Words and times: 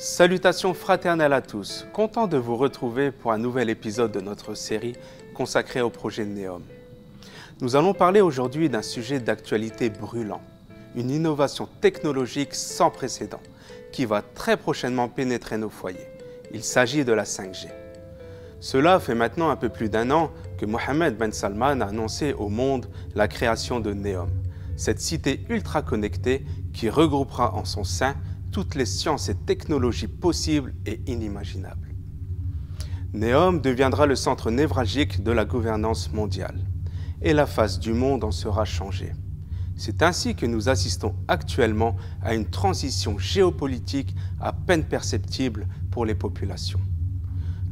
Salutations 0.00 0.74
fraternelles 0.74 1.32
à 1.32 1.40
tous, 1.40 1.84
content 1.92 2.28
de 2.28 2.36
vous 2.36 2.56
retrouver 2.56 3.10
pour 3.10 3.32
un 3.32 3.38
nouvel 3.38 3.68
épisode 3.68 4.12
de 4.12 4.20
notre 4.20 4.54
série 4.54 4.94
consacrée 5.34 5.80
au 5.80 5.90
projet 5.90 6.24
Neom. 6.24 6.62
Nous 7.60 7.74
allons 7.74 7.94
parler 7.94 8.20
aujourd'hui 8.20 8.68
d'un 8.68 8.82
sujet 8.82 9.18
d'actualité 9.18 9.90
brûlant, 9.90 10.40
une 10.94 11.10
innovation 11.10 11.68
technologique 11.80 12.54
sans 12.54 12.92
précédent 12.92 13.40
qui 13.90 14.04
va 14.04 14.22
très 14.22 14.56
prochainement 14.56 15.08
pénétrer 15.08 15.58
nos 15.58 15.68
foyers. 15.68 16.06
Il 16.54 16.62
s'agit 16.62 17.04
de 17.04 17.12
la 17.12 17.24
5G. 17.24 17.66
Cela 18.60 19.00
fait 19.00 19.16
maintenant 19.16 19.50
un 19.50 19.56
peu 19.56 19.68
plus 19.68 19.88
d'un 19.88 20.12
an 20.12 20.30
que 20.58 20.66
Mohamed 20.66 21.16
Ben 21.16 21.32
Salman 21.32 21.80
a 21.80 21.86
annoncé 21.86 22.34
au 22.34 22.48
monde 22.48 22.86
la 23.16 23.26
création 23.26 23.80
de 23.80 23.92
Neom, 23.92 24.30
cette 24.76 25.00
cité 25.00 25.44
ultra 25.48 25.82
connectée 25.82 26.44
qui 26.72 26.88
regroupera 26.88 27.52
en 27.56 27.64
son 27.64 27.82
sein 27.82 28.14
toutes 28.50 28.74
les 28.74 28.86
sciences 28.86 29.28
et 29.28 29.34
technologies 29.34 30.08
possibles 30.08 30.74
et 30.86 31.00
inimaginables. 31.06 31.88
Neom 33.12 33.60
deviendra 33.60 34.06
le 34.06 34.16
centre 34.16 34.50
névralgique 34.50 35.22
de 35.22 35.32
la 35.32 35.44
gouvernance 35.44 36.12
mondiale 36.12 36.58
et 37.22 37.32
la 37.32 37.46
face 37.46 37.78
du 37.78 37.92
monde 37.92 38.24
en 38.24 38.30
sera 38.30 38.64
changée. 38.64 39.12
C'est 39.76 40.02
ainsi 40.02 40.34
que 40.34 40.44
nous 40.44 40.68
assistons 40.68 41.14
actuellement 41.26 41.96
à 42.22 42.34
une 42.34 42.46
transition 42.46 43.18
géopolitique 43.18 44.14
à 44.40 44.52
peine 44.52 44.84
perceptible 44.84 45.66
pour 45.90 46.04
les 46.04 46.14
populations. 46.14 46.80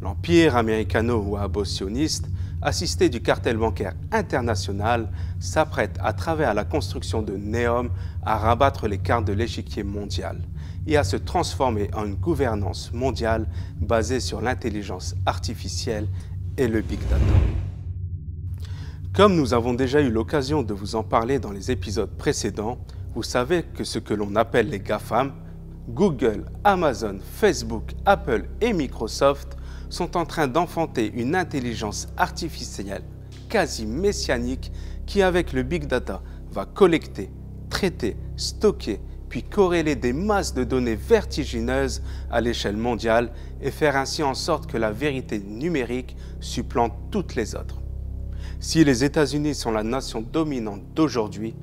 L'empire 0.01 0.57
américano-wahhabio-sioniste, 0.57 2.29
assisté 2.63 3.09
du 3.09 3.21
cartel 3.21 3.57
bancaire 3.57 3.95
international, 4.13 5.11
s'apprête 5.41 5.99
à 6.01 6.13
travers 6.13 6.55
la 6.55 6.65
construction 6.65 7.23
de 7.23 7.37
Neom 7.37 7.90
à 8.24 8.38
rabattre 8.38 8.88
les 8.88 8.99
cartes 8.99 9.27
de 9.27 9.33
l'échiquier 9.33 9.83
mondial 9.83 10.40
et 10.87 10.96
à 10.96 11.04
se 11.04 11.16
transformer 11.16 11.90
en 11.95 12.06
une 12.06 12.15
gouvernance 12.15 12.92
mondiale 12.92 13.46
basée 13.80 14.20
sur 14.20 14.40
l'intelligence 14.40 15.15
artificielle 15.26 16.09
et 16.56 16.68
le 16.68 16.80
big 16.80 17.01
data. 17.09 17.24
Comme 19.12 19.34
nous 19.34 19.54
avons 19.54 19.73
déjà 19.73 20.01
eu 20.01 20.10
l'occasion 20.10 20.62
de 20.62 20.74
vous 20.74 20.95
en 20.95 21.02
parler 21.02 21.38
dans 21.38 21.51
les 21.51 21.70
épisodes 21.70 22.10
précédents, 22.16 22.78
vous 23.15 23.23
savez 23.23 23.62
que 23.62 23.82
ce 23.82 23.98
que 23.98 24.12
l'on 24.12 24.37
appelle 24.37 24.68
les 24.68 24.80
GAFAM, 24.80 25.32
Google, 25.88 26.45
Amazon, 26.65 27.18
Facebook, 27.21 27.93
Apple 28.04 28.46
et 28.60 28.73
Microsoft, 28.73 29.56
sont 29.88 30.16
en 30.16 30.26
train 30.26 30.48
d'enfanter 30.48 31.12
une 31.15 31.34
intelligence 31.34 32.09
artificielle 32.16 33.04
quasi 33.48 33.87
messianique 33.87 34.73
qui, 35.06 35.23
avec 35.23 35.52
le 35.52 35.62
big 35.62 35.87
data, 35.87 36.23
va 36.50 36.66
collecter, 36.66 37.30
traiter, 37.71 38.16
stocker, 38.37 39.00
puis 39.37 39.42
corréler 39.42 39.96
des 39.96 40.15
masses 40.15 40.54
de 40.54 40.65
données 40.65 40.95
vertigineuses 40.95 42.01
à 42.30 42.40
l'échelle 42.40 42.79
mondiale 42.79 43.32
et 43.60 43.70
faire 43.70 43.95
ainsi 43.95 44.23
en 44.23 44.32
sorte 44.32 44.66
que 44.66 44.78
la 44.78 44.93
vérité 44.93 45.38
numérique 45.38 46.16
supplante 46.40 46.95
toutes 47.10 47.34
les 47.34 47.54
autres. 47.54 47.82
Si 48.60 48.82
les 48.82 49.04
États-Unis 49.04 49.54
sont 49.54 49.73
la 49.73 49.82
nation 49.82 50.23
dominante 50.23 50.80
d'aujourd'hui, 50.95 51.54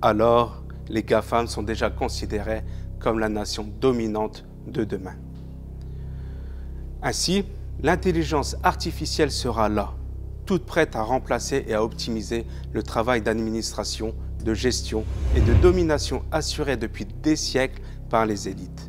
alors 0.00 0.64
les 0.88 1.04
GAFAM 1.04 1.46
sont 1.46 1.62
déjà 1.62 1.90
considérés 1.90 2.64
comme 2.98 3.20
la 3.20 3.28
nation 3.28 3.70
dominante 3.80 4.44
de 4.66 4.82
demain. 4.82 5.14
Ainsi, 7.04 7.44
l'intelligence 7.84 8.56
artificielle 8.64 9.30
sera 9.30 9.68
là, 9.68 9.92
toute 10.44 10.66
prête 10.66 10.96
à 10.96 11.04
remplacer 11.04 11.64
et 11.68 11.74
à 11.74 11.84
optimiser 11.84 12.46
le 12.72 12.82
travail 12.82 13.22
d'administration, 13.22 14.12
de 14.42 14.54
gestion 14.54 15.04
et 15.36 15.40
de 15.40 15.54
domination 15.54 16.22
assuré 16.30 16.76
depuis 16.76 17.06
des 17.06 17.36
siècles 17.36 17.82
par 18.10 18.26
les 18.26 18.48
élites. 18.48 18.88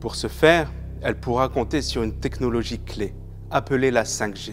Pour 0.00 0.14
ce 0.14 0.26
faire, 0.26 0.72
elle 1.02 1.18
pourra 1.18 1.48
compter 1.48 1.82
sur 1.82 2.02
une 2.02 2.18
technologie 2.18 2.78
clé, 2.78 3.14
appelée 3.50 3.90
la 3.90 4.04
5G, 4.04 4.52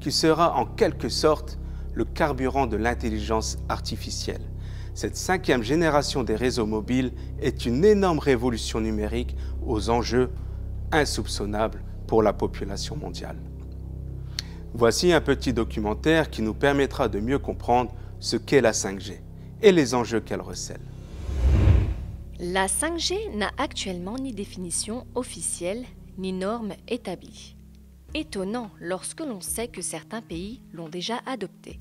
qui 0.00 0.12
sera 0.12 0.56
en 0.56 0.66
quelque 0.66 1.08
sorte 1.08 1.58
le 1.94 2.04
carburant 2.04 2.66
de 2.66 2.76
l'intelligence 2.76 3.58
artificielle. 3.68 4.42
Cette 4.94 5.16
cinquième 5.16 5.62
génération 5.62 6.22
des 6.22 6.36
réseaux 6.36 6.66
mobiles 6.66 7.12
est 7.40 7.64
une 7.64 7.84
énorme 7.84 8.18
révolution 8.18 8.80
numérique 8.80 9.36
aux 9.64 9.88
enjeux 9.90 10.30
insoupçonnables 10.92 11.82
pour 12.06 12.22
la 12.22 12.32
population 12.32 12.96
mondiale. 12.96 13.36
Voici 14.74 15.12
un 15.12 15.20
petit 15.20 15.52
documentaire 15.52 16.30
qui 16.30 16.42
nous 16.42 16.54
permettra 16.54 17.08
de 17.08 17.20
mieux 17.20 17.38
comprendre 17.38 17.92
ce 18.20 18.36
qu'est 18.36 18.60
la 18.60 18.72
5G 18.72 19.18
et 19.62 19.72
les 19.72 19.94
enjeux 19.94 20.20
qu'elle 20.20 20.40
recèle. 20.40 20.80
La 22.38 22.66
5G 22.66 23.34
n'a 23.36 23.50
actuellement 23.58 24.16
ni 24.16 24.32
définition 24.32 25.06
officielle 25.14 25.84
ni 26.18 26.32
norme 26.32 26.72
établie. 26.88 27.56
Étonnant 28.14 28.70
lorsque 28.80 29.20
l'on 29.20 29.40
sait 29.40 29.68
que 29.68 29.82
certains 29.82 30.22
pays 30.22 30.62
l'ont 30.72 30.88
déjà 30.88 31.20
adoptée. 31.26 31.80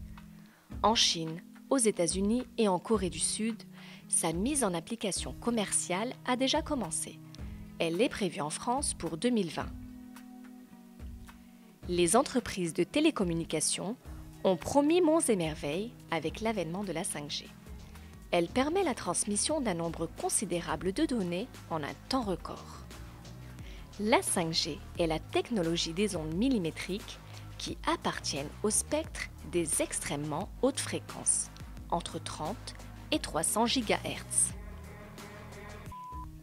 En 0.84 0.96
Chine, 0.96 1.42
aux 1.70 1.78
États-Unis 1.78 2.44
et 2.58 2.68
en 2.68 2.80
Corée 2.80 3.10
du 3.10 3.20
Sud, 3.20 3.62
sa 4.08 4.34
mise 4.34 4.64
en 4.64 4.74
application 4.74 5.34
commerciale 5.34 6.14
a 6.26 6.36
déjà 6.36 6.62
commencé. 6.62 7.20
Elle 7.80 8.02
est 8.02 8.10
prévue 8.10 8.42
en 8.42 8.50
France 8.50 8.94
pour 8.94 9.18
2020 9.18 9.66
les 11.90 12.16
entreprises 12.16 12.74
de 12.74 12.84
télécommunications 12.84 13.98
ont 14.44 14.56
promis 14.56 15.02
monts 15.02 15.20
et 15.20 15.36
merveilles 15.36 15.92
avec 16.12 16.42
l'avènement 16.42 16.84
de 16.84 16.92
la 16.92 17.04
5G. 17.04 17.46
Elle 18.32 18.48
permet 18.48 18.84
la 18.84 18.94
transmission 18.94 19.60
d'un 19.60 19.74
nombre 19.74 20.08
considérable 20.22 20.94
de 20.94 21.06
données 21.06 21.48
en 21.70 21.84
un 21.84 21.94
temps 22.10 22.22
record. 22.22 22.86
La 24.00 24.20
5G 24.20 24.78
est 24.98 25.08
la 25.08 25.20
technologie 25.20 25.94
des 25.94 26.16
ondes 26.16 26.34
millimétriques 26.34 27.20
qui 27.58 27.78
appartiennent 27.86 28.50
au 28.64 28.70
spectre 28.70 29.30
des 29.52 29.82
extrêmement 29.82 30.50
hautes 30.62 30.80
fréquences, 30.80 31.50
entre 31.90 32.20
30 32.20 32.56
et 33.12 33.20
300 33.20 33.66
GHz. 33.66 34.54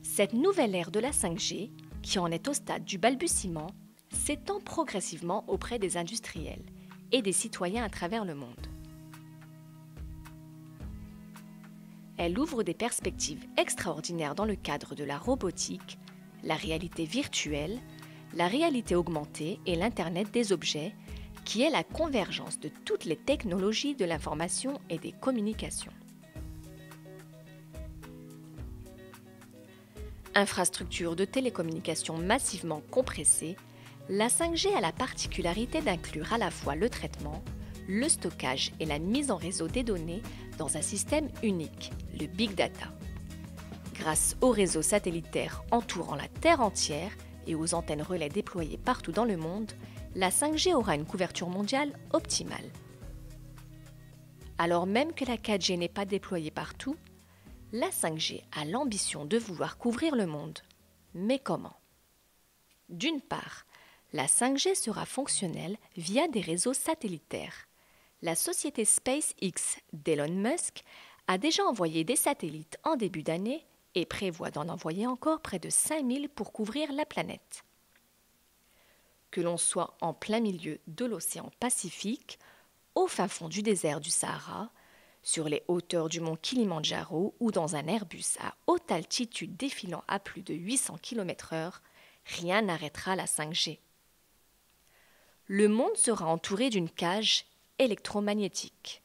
Cette 0.03 0.35
nouvelle 0.35 0.75
ère 0.75 0.91
de 0.91 1.01
la 1.01 1.13
5G, 1.13 1.71
qui 2.03 2.19
en 2.19 2.31
est 2.31 2.49
au 2.49 2.53
stade 2.53 2.85
du 2.85 2.99
balbutiement, 2.99 3.71
s'étend 4.13 4.61
progressivement 4.61 5.45
auprès 5.47 5.79
des 5.79 5.97
industriels 5.97 6.65
et 7.13 7.23
des 7.23 7.33
citoyens 7.33 7.85
à 7.85 7.89
travers 7.89 8.25
le 8.25 8.35
monde. 8.35 8.67
Elle 12.19 12.39
ouvre 12.39 12.63
des 12.63 12.75
perspectives 12.75 13.45
extraordinaires 13.59 14.35
dans 14.35 14.47
le 14.47 14.57
cadre 14.57 14.95
de 14.95 15.05
la 15.05 15.19
robotique, 15.19 15.99
la 16.43 16.55
réalité 16.55 17.05
virtuelle, 17.05 17.79
la 18.35 18.49
réalité 18.49 18.95
augmentée 18.95 19.61
et 19.67 19.77
l'Internet 19.77 20.31
des 20.31 20.53
objets, 20.53 20.95
qui 21.45 21.63
est 21.63 21.71
la 21.71 21.85
convergence 21.85 22.59
de 22.59 22.71
toutes 22.85 23.05
les 23.05 23.17
technologies 23.17 23.95
de 23.95 24.05
l'information 24.05 24.81
et 24.91 24.99
des 24.99 25.13
communications. 25.13 25.93
Infrastructures 30.35 31.17
de 31.17 31.25
télécommunications 31.25 32.19
massivement 32.19 32.83
compressées, 32.91 33.57
la 34.09 34.29
5G 34.29 34.73
a 34.77 34.81
la 34.81 34.93
particularité 34.93 35.81
d'inclure 35.81 36.33
à 36.33 36.39
la 36.39 36.51
fois 36.51 36.77
le 36.77 36.89
traitement, 36.89 37.43
le 37.89 38.09
stockage 38.09 38.73
et 38.79 38.87
la 38.87 39.01
mise 39.01 39.31
en 39.31 39.37
réseau 39.37 39.67
des 39.67 39.83
données 39.83 40.23
dans 40.59 40.77
un 40.77 40.83
système 40.83 41.29
unique, 41.43 41.91
le 42.19 42.27
Big 42.27 42.55
Data. 42.55 42.87
Grâce 43.95 44.37
aux 44.41 44.51
réseaux 44.51 44.83
satellitaires 44.83 45.65
entourant 45.73 46.15
la 46.15 46.29
Terre 46.29 46.61
entière 46.61 47.11
et 47.49 47.57
aux 47.57 47.75
antennes 47.75 48.03
relais 48.03 48.29
déployées 48.29 48.79
partout 48.79 49.13
dans 49.13 49.25
le 49.25 49.37
monde, 49.37 49.73
la 50.15 50.31
5G 50.31 50.73
aura 50.73 50.95
une 50.95 51.07
couverture 51.07 51.49
mondiale 51.49 51.93
optimale. 52.13 52.71
Alors 54.59 54.87
même 54.87 55.13
que 55.13 55.25
la 55.25 55.37
4G 55.37 55.79
n'est 55.79 55.89
pas 55.89 56.05
déployée 56.05 56.53
partout, 56.53 56.97
la 57.73 57.89
5G 57.89 58.43
a 58.53 58.65
l'ambition 58.65 59.25
de 59.25 59.37
vouloir 59.37 59.79
couvrir 59.79 60.15
le 60.15 60.27
monde. 60.27 60.61
Mais 61.15 61.41
comment? 61.41 61.77
D'une 62.89 63.21
part, 63.21 63.66
la 64.13 64.27
5G 64.27 64.75
sera 64.75 65.05
fonctionnelle 65.05 65.77
via 65.97 66.29
des 66.29 66.41
réseaux 66.41 66.73
satellitaires. 66.73 67.67
La 68.23 68.35
société 68.35 68.85
SpaceX 68.85 69.79
d'Elon 69.93 70.33
Musk 70.33 70.85
a 71.27 71.39
déjà 71.39 71.65
envoyé 71.65 72.05
des 72.05 72.17
satellites 72.17 72.79
en 72.85 72.97
début 72.97 73.23
d'année 73.23 73.67
et 73.95 74.07
prévoit 74.07 74.51
d'en 74.51 74.69
envoyer 74.69 75.07
encore 75.07 75.41
près 75.41 75.59
de 75.59 75.71
5000 75.71 76.29
pour 76.29 76.53
couvrir 76.53 76.93
la 76.93 77.05
planète. 77.05 77.65
Que 79.31 79.41
l'on 79.41 79.57
soit 79.57 79.97
en 80.01 80.15
plein 80.15 80.41
milieu 80.41 80.81
de 80.87 81.05
l'océan 81.05 81.51
Pacifique, 81.61 82.39
au 82.95 83.07
fin 83.07 83.29
fond 83.29 83.49
du 83.49 83.63
désert 83.63 84.01
du 84.01 84.11
Sahara, 84.11 84.71
sur 85.23 85.49
les 85.49 85.65
hauteurs 85.67 86.09
du 86.09 86.21
mont 86.21 86.37
Kilimandjaro 86.37 87.35
ou 87.41 87.51
dans 87.51 87.75
un 87.75 87.87
Airbus 87.89 88.39
à 88.41 88.55
haute 88.67 88.91
altitude 88.93 89.57
défilant 89.57 90.05
à 90.07 90.21
plus 90.21 90.43
de 90.43 90.55
800 90.55 90.99
km/h, 91.03 91.73
rien 92.25 92.63
n'arrêtera 92.63 93.17
la 93.17 93.27
5G 93.27 93.81
le 95.49 95.69
monde 95.69 95.97
sera 95.97 96.27
entouré 96.27 96.71
d'une 96.71 96.91
cage 96.91 97.45
électromagnétique. 97.79 99.03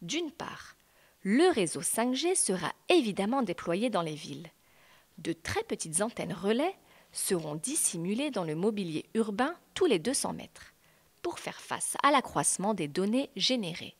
D'une 0.00 0.30
part, 0.30 0.76
le 1.22 1.52
réseau 1.52 1.82
5G 1.82 2.34
sera 2.34 2.72
évidemment 2.88 3.42
déployé 3.42 3.90
dans 3.90 4.02
les 4.02 4.14
villes. 4.14 4.50
De 5.18 5.32
très 5.32 5.62
petites 5.64 6.00
antennes 6.00 6.32
relais 6.32 6.74
seront 7.12 7.56
dissimulées 7.56 8.30
dans 8.30 8.44
le 8.44 8.54
mobilier 8.54 9.06
urbain 9.14 9.54
tous 9.74 9.86
les 9.86 9.98
200 9.98 10.32
mètres 10.32 10.72
pour 11.20 11.38
faire 11.38 11.60
face 11.60 11.96
à 12.02 12.10
l'accroissement 12.10 12.72
des 12.72 12.88
données 12.88 13.30
générées. 13.36 13.96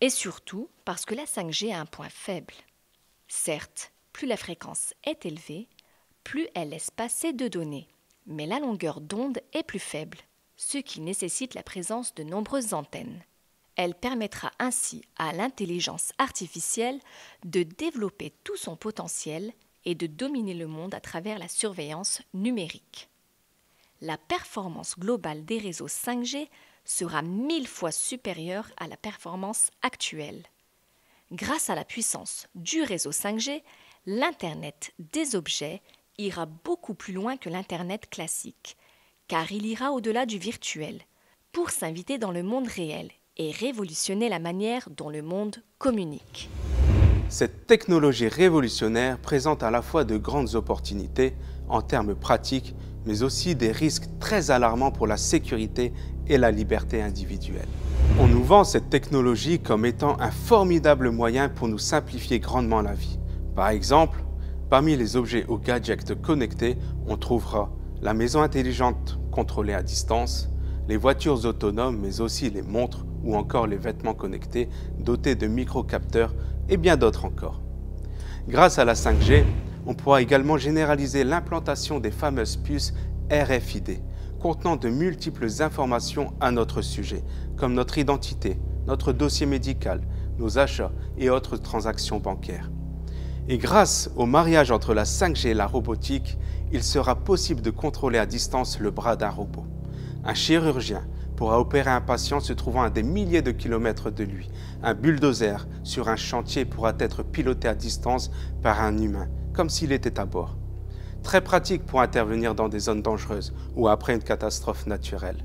Et 0.00 0.10
surtout 0.10 0.68
parce 0.84 1.04
que 1.04 1.14
la 1.14 1.24
5G 1.24 1.74
a 1.74 1.80
un 1.80 1.86
point 1.86 2.10
faible. 2.10 2.54
Certes, 3.28 3.92
plus 4.12 4.26
la 4.26 4.36
fréquence 4.36 4.94
est 5.04 5.26
élevée, 5.26 5.68
plus 6.22 6.46
elle 6.54 6.68
laisse 6.68 6.90
passer 6.90 7.32
de 7.32 7.48
données, 7.48 7.88
mais 8.26 8.46
la 8.46 8.58
longueur 8.58 9.00
d'onde 9.00 9.40
est 9.52 9.62
plus 9.62 9.78
faible, 9.78 10.18
ce 10.56 10.78
qui 10.78 11.00
nécessite 11.00 11.54
la 11.54 11.62
présence 11.62 12.14
de 12.14 12.22
nombreuses 12.22 12.74
antennes. 12.74 13.22
Elle 13.76 13.94
permettra 13.94 14.50
ainsi 14.58 15.02
à 15.16 15.32
l'intelligence 15.32 16.12
artificielle 16.18 16.98
de 17.44 17.62
développer 17.62 18.32
tout 18.42 18.56
son 18.56 18.74
potentiel 18.74 19.52
et 19.84 19.94
de 19.94 20.06
dominer 20.06 20.54
le 20.54 20.66
monde 20.66 20.94
à 20.94 21.00
travers 21.00 21.38
la 21.38 21.48
surveillance 21.48 22.22
numérique. 22.32 23.08
La 24.00 24.18
performance 24.18 24.98
globale 24.98 25.44
des 25.44 25.58
réseaux 25.58 25.88
5G 25.88 26.48
sera 26.84 27.22
mille 27.22 27.68
fois 27.68 27.92
supérieure 27.92 28.70
à 28.78 28.88
la 28.88 28.96
performance 28.96 29.70
actuelle. 29.82 30.42
Grâce 31.32 31.70
à 31.70 31.74
la 31.74 31.84
puissance 31.84 32.46
du 32.54 32.82
réseau 32.82 33.10
5G, 33.10 33.62
l'Internet 34.06 34.92
des 34.98 35.34
objets 35.34 35.82
ira 36.18 36.46
beaucoup 36.46 36.94
plus 36.94 37.12
loin 37.12 37.36
que 37.36 37.50
l'Internet 37.50 38.08
classique, 38.08 38.76
car 39.28 39.52
il 39.52 39.66
ira 39.66 39.92
au-delà 39.92 40.24
du 40.24 40.38
virtuel, 40.38 41.00
pour 41.52 41.70
s'inviter 41.70 42.18
dans 42.18 42.32
le 42.32 42.42
monde 42.42 42.68
réel 42.68 43.10
et 43.36 43.50
révolutionner 43.50 44.28
la 44.28 44.38
manière 44.38 44.88
dont 44.96 45.10
le 45.10 45.22
monde 45.22 45.56
communique. 45.78 46.48
Cette 47.28 47.66
technologie 47.66 48.28
révolutionnaire 48.28 49.18
présente 49.18 49.62
à 49.62 49.70
la 49.70 49.82
fois 49.82 50.04
de 50.04 50.16
grandes 50.16 50.54
opportunités 50.54 51.34
en 51.68 51.82
termes 51.82 52.14
pratiques, 52.14 52.74
mais 53.04 53.22
aussi 53.22 53.54
des 53.54 53.72
risques 53.72 54.08
très 54.20 54.50
alarmants 54.50 54.92
pour 54.92 55.06
la 55.06 55.16
sécurité 55.16 55.92
et 56.28 56.38
la 56.38 56.50
liberté 56.50 57.02
individuelle. 57.02 57.68
On 58.18 58.26
nous 58.26 58.42
vend 58.42 58.64
cette 58.64 58.88
technologie 58.88 59.58
comme 59.58 59.84
étant 59.84 60.18
un 60.20 60.30
formidable 60.30 61.10
moyen 61.10 61.48
pour 61.48 61.68
nous 61.68 61.78
simplifier 61.78 62.38
grandement 62.38 62.80
la 62.80 62.94
vie. 62.94 63.18
Par 63.54 63.68
exemple, 63.68 64.22
parmi 64.68 64.96
les 64.96 65.16
objets 65.16 65.46
ou 65.48 65.58
gadgets 65.58 66.20
connectés, 66.20 66.76
on 67.06 67.16
trouvera 67.16 67.70
la 68.02 68.14
maison 68.14 68.42
intelligente 68.42 69.18
contrôlée 69.30 69.74
à 69.74 69.82
distance, 69.82 70.48
les 70.88 70.96
voitures 70.96 71.44
autonomes, 71.44 71.98
mais 72.00 72.20
aussi 72.20 72.50
les 72.50 72.62
montres 72.62 73.06
ou 73.24 73.36
encore 73.36 73.66
les 73.66 73.76
vêtements 73.76 74.14
connectés 74.14 74.68
dotés 74.98 75.34
de 75.34 75.46
microcapteurs 75.46 76.34
et 76.68 76.76
bien 76.76 76.96
d'autres 76.96 77.24
encore. 77.24 77.60
Grâce 78.48 78.78
à 78.78 78.84
la 78.84 78.94
5G, 78.94 79.44
on 79.86 79.94
pourra 79.94 80.22
également 80.22 80.56
généraliser 80.56 81.24
l'implantation 81.24 82.00
des 82.00 82.10
fameuses 82.10 82.56
puces 82.56 82.94
RFID, 83.30 84.00
contenant 84.40 84.76
de 84.76 84.88
multiples 84.88 85.48
informations 85.60 86.32
à 86.40 86.50
notre 86.50 86.82
sujet, 86.82 87.24
comme 87.56 87.74
notre 87.74 87.98
identité, 87.98 88.58
notre 88.86 89.12
dossier 89.12 89.46
médical, 89.46 90.00
nos 90.38 90.58
achats 90.58 90.92
et 91.18 91.30
autres 91.30 91.56
transactions 91.56 92.18
bancaires. 92.18 92.70
Et 93.48 93.58
grâce 93.58 94.10
au 94.16 94.26
mariage 94.26 94.72
entre 94.72 94.92
la 94.92 95.04
5G 95.04 95.48
et 95.48 95.54
la 95.54 95.68
robotique, 95.68 96.36
il 96.72 96.82
sera 96.82 97.14
possible 97.14 97.62
de 97.62 97.70
contrôler 97.70 98.18
à 98.18 98.26
distance 98.26 98.80
le 98.80 98.90
bras 98.90 99.14
d'un 99.14 99.30
robot. 99.30 99.64
Un 100.24 100.34
chirurgien 100.34 101.06
pourra 101.36 101.60
opérer 101.60 101.90
un 101.90 102.00
patient 102.00 102.40
se 102.40 102.52
trouvant 102.52 102.82
à 102.82 102.90
des 102.90 103.04
milliers 103.04 103.42
de 103.42 103.52
kilomètres 103.52 104.10
de 104.10 104.24
lui. 104.24 104.50
Un 104.82 104.94
bulldozer 104.94 105.68
sur 105.84 106.08
un 106.08 106.16
chantier 106.16 106.64
pourra 106.64 106.92
être 106.98 107.22
piloté 107.22 107.68
à 107.68 107.76
distance 107.76 108.32
par 108.62 108.80
un 108.80 108.98
humain, 108.98 109.28
comme 109.52 109.70
s'il 109.70 109.92
était 109.92 110.18
à 110.18 110.24
bord. 110.24 110.56
Très 111.22 111.40
pratique 111.40 111.86
pour 111.86 112.00
intervenir 112.00 112.56
dans 112.56 112.68
des 112.68 112.80
zones 112.80 113.02
dangereuses 113.02 113.54
ou 113.76 113.86
après 113.86 114.14
une 114.14 114.22
catastrophe 114.22 114.86
naturelle. 114.86 115.44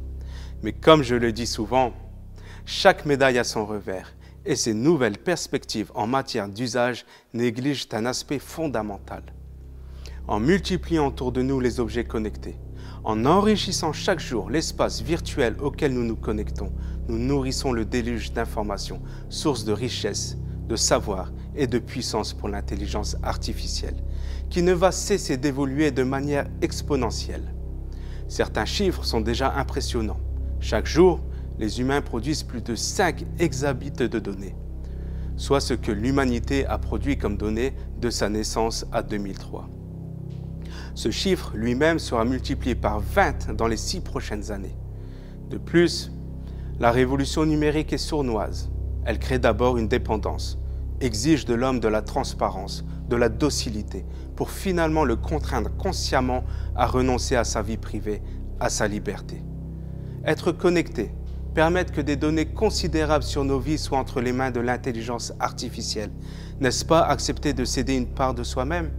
Mais 0.63 0.73
comme 0.73 1.03
je 1.03 1.15
le 1.15 1.31
dis 1.31 1.47
souvent, 1.47 1.93
chaque 2.65 3.05
médaille 3.05 3.37
a 3.37 3.43
son 3.43 3.65
revers 3.65 4.13
et 4.45 4.55
ces 4.55 4.73
nouvelles 4.73 5.17
perspectives 5.17 5.91
en 5.95 6.07
matière 6.07 6.49
d'usage 6.49 7.05
négligent 7.33 7.87
un 7.93 8.05
aspect 8.05 8.39
fondamental. 8.39 9.23
En 10.27 10.39
multipliant 10.39 11.07
autour 11.07 11.31
de 11.31 11.41
nous 11.41 11.59
les 11.59 11.79
objets 11.79 12.05
connectés, 12.05 12.57
en 13.03 13.25
enrichissant 13.25 13.93
chaque 13.93 14.19
jour 14.19 14.49
l'espace 14.49 15.01
virtuel 15.01 15.55
auquel 15.59 15.93
nous 15.93 16.03
nous 16.03 16.15
connectons, 16.15 16.71
nous 17.07 17.17
nourrissons 17.17 17.71
le 17.71 17.85
déluge 17.85 18.31
d'informations, 18.31 19.01
source 19.29 19.65
de 19.65 19.73
richesse, 19.73 20.37
de 20.67 20.75
savoir 20.75 21.31
et 21.55 21.67
de 21.67 21.79
puissance 21.79 22.33
pour 22.33 22.47
l'intelligence 22.47 23.17
artificielle, 23.23 23.97
qui 24.49 24.61
ne 24.61 24.73
va 24.73 24.91
cesser 24.91 25.37
d'évoluer 25.37 25.91
de 25.91 26.03
manière 26.03 26.47
exponentielle. 26.61 27.53
Certains 28.27 28.65
chiffres 28.65 29.03
sont 29.03 29.21
déjà 29.21 29.53
impressionnants. 29.55 30.19
Chaque 30.59 30.85
jour, 30.85 31.19
les 31.61 31.79
humains 31.79 32.01
produisent 32.01 32.41
plus 32.41 32.63
de 32.63 32.73
5 32.73 33.23
exabits 33.37 33.91
de 33.91 34.07
données, 34.17 34.55
soit 35.37 35.59
ce 35.59 35.75
que 35.75 35.91
l'humanité 35.91 36.65
a 36.65 36.79
produit 36.79 37.19
comme 37.19 37.37
données 37.37 37.75
de 37.99 38.09
sa 38.09 38.29
naissance 38.29 38.87
à 38.91 39.03
2003. 39.03 39.69
Ce 40.95 41.11
chiffre 41.11 41.51
lui-même 41.55 41.99
sera 41.99 42.25
multiplié 42.25 42.73
par 42.73 42.99
20 42.99 43.53
dans 43.53 43.67
les 43.67 43.77
six 43.77 44.01
prochaines 44.01 44.51
années. 44.51 44.75
De 45.51 45.59
plus, 45.59 46.11
la 46.79 46.89
révolution 46.89 47.45
numérique 47.45 47.93
est 47.93 47.99
sournoise. 47.99 48.71
Elle 49.05 49.19
crée 49.19 49.37
d'abord 49.37 49.77
une 49.77 49.87
dépendance, 49.87 50.57
exige 50.99 51.45
de 51.45 51.53
l'homme 51.53 51.79
de 51.79 51.87
la 51.87 52.01
transparence, 52.01 52.83
de 53.07 53.15
la 53.15 53.29
docilité, 53.29 54.03
pour 54.35 54.49
finalement 54.49 55.05
le 55.05 55.15
contraindre 55.15 55.69
consciemment 55.77 56.43
à 56.75 56.87
renoncer 56.87 57.35
à 57.35 57.43
sa 57.43 57.61
vie 57.61 57.77
privée, 57.77 58.23
à 58.59 58.69
sa 58.69 58.87
liberté. 58.87 59.43
Être 60.25 60.51
connecté, 60.51 61.11
permettre 61.53 61.91
que 61.91 62.01
des 62.01 62.15
données 62.15 62.45
considérables 62.45 63.23
sur 63.23 63.43
nos 63.43 63.59
vies 63.59 63.77
soient 63.77 63.97
entre 63.97 64.21
les 64.21 64.31
mains 64.31 64.51
de 64.51 64.59
l'intelligence 64.59 65.33
artificielle, 65.39 66.11
n'est-ce 66.59 66.85
pas 66.85 67.01
accepter 67.01 67.53
de 67.53 67.65
céder 67.65 67.95
une 67.95 68.07
part 68.07 68.33
de 68.33 68.43
soi-même? 68.43 68.91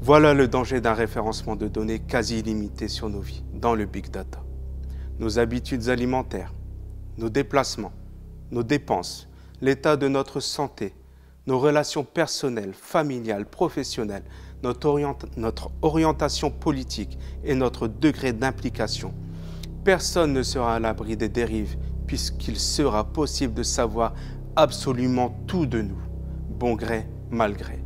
Voilà 0.00 0.34
le 0.34 0.48
danger 0.48 0.80
d'un 0.80 0.92
référencement 0.92 1.56
de 1.56 1.66
données 1.66 2.00
quasi 2.00 2.40
illimité 2.40 2.88
sur 2.88 3.08
nos 3.08 3.20
vies 3.20 3.42
dans 3.54 3.74
le 3.74 3.86
big 3.86 4.10
data. 4.10 4.42
Nos 5.18 5.38
habitudes 5.38 5.88
alimentaires, 5.88 6.52
nos 7.16 7.30
déplacements, 7.30 7.92
nos 8.50 8.62
dépenses, 8.62 9.28
l'état 9.62 9.96
de 9.96 10.08
notre 10.08 10.40
santé, 10.40 10.94
nos 11.46 11.58
relations 11.58 12.04
personnelles, 12.04 12.74
familiales, 12.74 13.46
professionnelles, 13.46 14.24
notre, 14.62 14.98
notre 15.36 15.70
orientation 15.82 16.50
politique 16.50 17.18
et 17.44 17.54
notre 17.54 17.88
degré 17.88 18.32
d'implication. 18.32 19.14
Personne 19.84 20.32
ne 20.32 20.42
sera 20.42 20.76
à 20.76 20.80
l'abri 20.80 21.14
des 21.14 21.28
dérives 21.28 21.76
puisqu'il 22.06 22.58
sera 22.58 23.04
possible 23.04 23.52
de 23.52 23.62
savoir 23.62 24.14
absolument 24.56 25.36
tout 25.46 25.66
de 25.66 25.82
nous, 25.82 26.00
bon 26.58 26.74
gré, 26.74 27.06
mal 27.30 27.54
gré. 27.54 27.80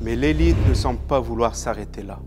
Mais 0.00 0.16
l'élite 0.16 0.56
ne 0.68 0.74
semble 0.74 0.98
pas 0.98 1.20
vouloir 1.20 1.54
s'arrêter 1.54 2.02
là. 2.02 2.18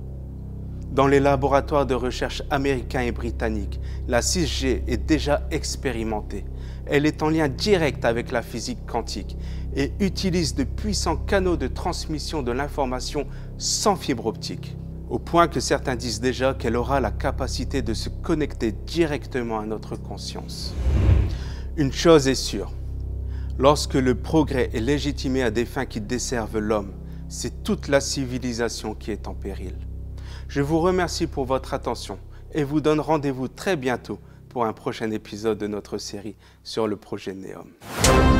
Dans 0.91 1.07
les 1.07 1.19
laboratoires 1.19 1.85
de 1.85 1.93
recherche 1.95 2.43
américains 2.49 3.01
et 3.01 3.11
britanniques, 3.11 3.79
la 4.07 4.21
6G 4.21 4.83
est 4.87 5.05
déjà 5.05 5.45
expérimentée. 5.51 6.45
Elle 6.85 7.05
est 7.05 7.21
en 7.21 7.29
lien 7.29 7.49
direct 7.49 8.05
avec 8.05 8.31
la 8.31 8.41
physique 8.41 8.85
quantique 8.87 9.35
et 9.75 9.91
utilise 9.99 10.55
de 10.55 10.63
puissants 10.63 11.17
canaux 11.17 11.57
de 11.57 11.67
transmission 11.67 12.41
de 12.41 12.53
l'information 12.53 13.27
sans 13.57 13.97
fibre 13.97 14.27
optique, 14.27 14.77
au 15.09 15.19
point 15.19 15.47
que 15.47 15.59
certains 15.59 15.95
disent 15.95 16.19
déjà 16.19 16.53
qu'elle 16.53 16.75
aura 16.75 16.99
la 16.99 17.11
capacité 17.11 17.81
de 17.81 17.93
se 17.93 18.09
connecter 18.09 18.71
directement 18.71 19.59
à 19.59 19.65
notre 19.65 19.95
conscience. 19.95 20.73
Une 21.77 21.93
chose 21.93 22.27
est 22.27 22.35
sûre, 22.35 22.71
lorsque 23.57 23.93
le 23.93 24.15
progrès 24.15 24.69
est 24.73 24.79
légitimé 24.79 25.43
à 25.43 25.51
des 25.51 25.65
fins 25.65 25.85
qui 25.85 26.01
desservent 26.01 26.59
l'homme, 26.59 26.93
c'est 27.29 27.63
toute 27.63 27.87
la 27.87 28.01
civilisation 28.01 28.95
qui 28.95 29.11
est 29.11 29.27
en 29.27 29.33
péril. 29.33 29.75
Je 30.47 30.61
vous 30.61 30.79
remercie 30.79 31.27
pour 31.27 31.45
votre 31.45 31.73
attention 31.73 32.19
et 32.53 32.63
vous 32.63 32.81
donne 32.81 32.99
rendez-vous 32.99 33.47
très 33.47 33.75
bientôt 33.75 34.19
pour 34.49 34.65
un 34.65 34.73
prochain 34.73 35.11
épisode 35.11 35.57
de 35.57 35.67
notre 35.67 35.97
série 35.97 36.35
sur 36.63 36.87
le 36.87 36.95
projet 36.95 37.33
Neom. 37.33 38.36